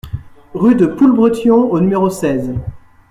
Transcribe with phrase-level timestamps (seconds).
[0.55, 2.55] Rue de Poulbretion au numéro seize